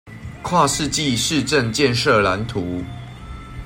[0.41, 2.81] 跨世紀市政建設藍圖